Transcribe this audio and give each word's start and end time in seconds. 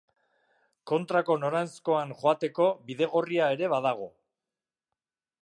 Kontrako 0.91 1.35
noranzkoan 1.43 2.15
joateko 2.23 2.71
bidegorria 2.89 3.53
ere 3.59 3.71
badago. 3.77 4.11